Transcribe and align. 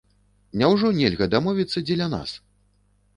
Няўжо 0.61 0.89
нельга 0.99 1.27
дамовіцца 1.35 1.83
дзеля 1.91 2.07
нас? 2.15 2.29